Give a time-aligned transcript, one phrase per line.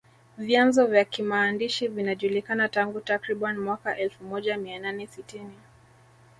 [0.37, 5.55] vyanzo vya kimaandishi vinajulikana tangu takriban mwaka elfu moja mia nane sitini